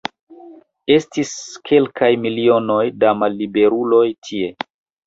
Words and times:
Estis 0.95 1.35
kelkaj 1.71 2.11
milionoj 2.27 2.81
da 3.05 3.17
malliberuloj 3.23 4.07
tie. 4.29 4.55